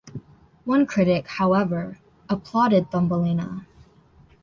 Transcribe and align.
One 0.65 0.87
critic, 0.87 1.27
however, 1.27 1.99
applauded 2.27 2.89
"Thumbelina". 2.89 3.67